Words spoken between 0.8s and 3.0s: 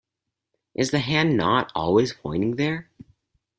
the hand not always pointing there?